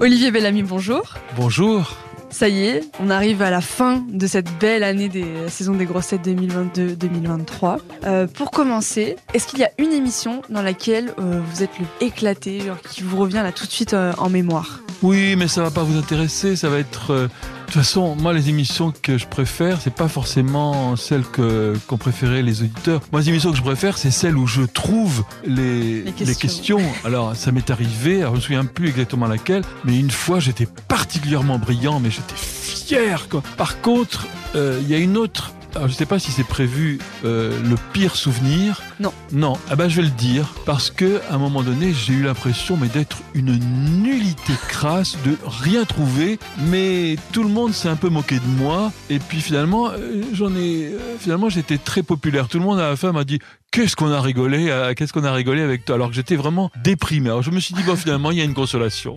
[0.00, 1.02] Olivier Bellamy, bonjour.
[1.36, 1.94] Bonjour.
[2.30, 5.84] Ça y est, on arrive à la fin de cette belle année des saisons des
[5.84, 7.80] grosses têtes 2022-2023.
[8.04, 11.84] Euh, pour commencer, est-ce qu'il y a une émission dans laquelle euh, vous êtes le
[12.00, 14.80] éclaté, genre qui vous revient là tout de suite euh, en mémoire?
[15.02, 17.28] Oui, mais ça va pas vous intéresser, ça va être...
[17.70, 21.98] de toute façon, moi, les émissions que je préfère, c'est pas forcément celles que qu'ont
[21.98, 23.00] préféré les auditeurs.
[23.12, 26.80] Moi, les émissions que je préfère, c'est celles où je trouve les, Les questions.
[27.04, 30.66] Alors, ça m'est arrivé, alors je me souviens plus exactement laquelle, mais une fois, j'étais
[30.88, 33.28] particulièrement brillant, mais j'étais fier.
[33.28, 33.40] Quoi.
[33.56, 35.52] Par contre, euh, il y a une autre.
[35.76, 38.82] Alors, je sais pas si c'est prévu euh, le pire souvenir.
[38.98, 39.12] Non.
[39.32, 39.54] Non.
[39.70, 42.76] Ah ben, je vais le dire parce que à un moment donné, j'ai eu l'impression
[42.76, 43.56] mais d'être une
[44.02, 46.38] nullité crasse, de rien trouver.
[46.66, 48.92] Mais tout le monde s'est un peu moqué de moi.
[49.08, 50.86] Et puis finalement, euh, j'en ai.
[50.92, 52.48] euh, finalement, j'étais très populaire.
[52.48, 53.38] Tout le monde à la fin m'a dit
[53.70, 55.94] Qu'est-ce qu'on a rigolé, euh, qu'est-ce qu'on a rigolé avec toi?
[55.94, 57.28] Alors que j'étais vraiment déprimé.
[57.28, 59.14] Alors je me suis dit bon finalement il y a une consolation.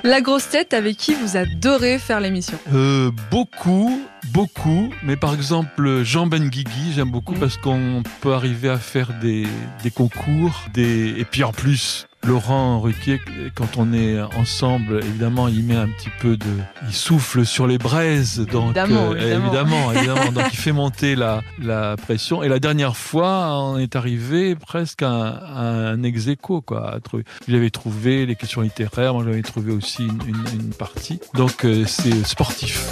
[0.06, 4.02] La grosse tête avec qui vous adorez faire l'émission Euh, beaucoup,
[4.33, 4.91] beaucoup.
[5.02, 7.41] Mais par exemple, Jean Benguigui, j'aime beaucoup Mhm.
[7.41, 9.47] parce qu'on peut arriver à faire des,
[9.82, 10.60] des concours.
[10.75, 11.14] Des...
[11.19, 13.20] Et puis en plus, Laurent Ruquier,
[13.55, 16.47] quand on est ensemble, évidemment, il met un petit peu de...
[16.89, 18.41] Il souffle sur les braises.
[18.50, 19.92] Donc, Évidemment, euh, évidemment.
[19.92, 20.33] évidemment, évidemment.
[20.33, 22.42] donc il fait monter la, la pression.
[22.42, 25.61] Et la dernière fois, on est arrivé presque à un, à
[25.92, 26.98] un ex aequo, quoi.
[27.05, 31.20] trouver- J'avais trouvé les questions littéraires, moi j'avais trouvé aussi une, une- une partie.
[31.34, 32.83] Donc euh, c'est sportif.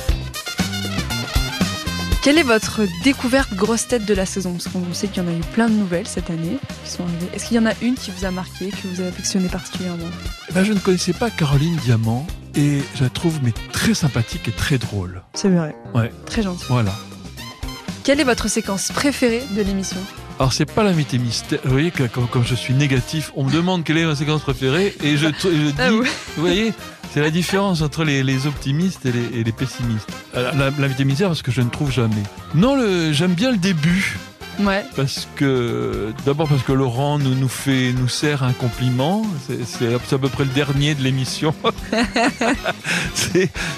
[2.23, 4.53] Quelle est votre découverte grosse tête de la saison?
[4.53, 7.03] Parce qu'on sait qu'il y en a eu plein de nouvelles cette année qui sont
[7.03, 7.27] arrivées.
[7.35, 10.05] Est-ce qu'il y en a une qui vous a marqué, que vous avez affectionné particulièrement?
[10.49, 14.47] Eh ben, je ne connaissais pas Caroline Diamant et je la trouve mais très sympathique
[14.47, 15.23] et très drôle.
[15.35, 15.75] C'est vrai.
[15.95, 16.13] Ouais.
[16.27, 16.65] Très gentil.
[16.69, 16.93] Voilà.
[18.05, 19.99] Quelle est votre séquence préférée de l'émission?
[20.39, 21.59] Alors c'est pas l'invité mystère.
[21.65, 24.43] Vous voyez que comme, comme je suis négatif, on me demande quelle est ma séquence
[24.43, 26.09] préférée et je, je dis, Ah vous oui.
[26.37, 26.73] voyez,
[27.13, 29.13] c'est la différence entre les, optimistes et
[29.45, 30.09] les, pessimistes.
[30.35, 32.23] Euh, la- L'invité mystère parce que je ne trouve jamais.
[32.55, 32.77] Non,
[33.13, 34.17] j'aime bien le début.
[34.61, 34.85] Ouais.
[34.97, 39.23] parce que d'abord parce que Laurent nous nous fait nous sert un compliment.
[39.65, 41.55] C'est à peu près le dernier de l'émission.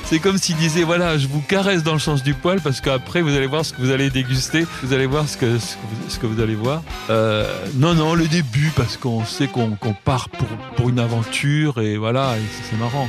[0.05, 3.23] C'est comme s'il disait voilà je vous caresse dans le sens du poil parce qu'après
[3.23, 4.67] vous allez voir ce que vous allez déguster.
[4.83, 6.83] Vous allez voir ce que ce que vous, ce que vous allez voir.
[7.11, 7.47] Euh,
[7.77, 11.97] non non le début parce qu'on sait qu'on qu'on part pour pour une aventure et
[11.97, 12.35] voilà
[12.71, 13.09] c'est marrant.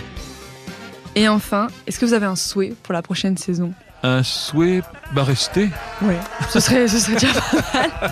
[1.15, 3.73] Et enfin, est-ce que vous avez un souhait pour la prochaine saison?
[4.07, 4.81] Un souhait
[5.13, 5.69] bah rester
[6.01, 6.19] Ouais.
[6.49, 8.11] Ce serait, ce serait déjà pas mal.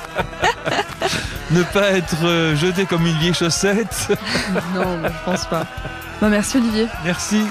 [1.52, 4.08] ne pas être euh, jeté comme une vieille chaussette
[4.76, 5.66] Non, je pense pas.
[6.22, 6.88] Bah, merci Olivier.
[7.04, 7.44] merci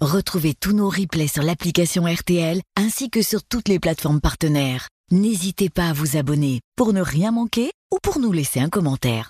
[0.00, 4.88] Retrouvez tous nos replays sur l'application RTL ainsi que sur toutes les plateformes partenaires.
[5.10, 9.24] N'hésitez pas à vous abonner pour ne rien manquer ou pour nous laisser un commentaire.